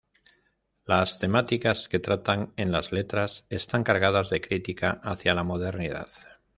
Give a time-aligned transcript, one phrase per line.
[0.83, 6.09] Las temáticas que tratan en las letras están cargadas de crítica hacia la modernidad.